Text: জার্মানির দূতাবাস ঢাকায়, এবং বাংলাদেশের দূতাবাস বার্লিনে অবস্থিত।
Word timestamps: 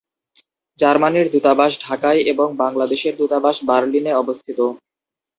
জার্মানির 0.79 1.27
দূতাবাস 1.33 1.71
ঢাকায়, 1.85 2.21
এবং 2.31 2.47
বাংলাদেশের 2.63 3.13
দূতাবাস 3.19 3.57
বার্লিনে 3.69 4.11
অবস্থিত। 4.13 4.59